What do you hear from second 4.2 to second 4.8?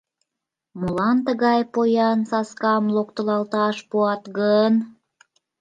гын?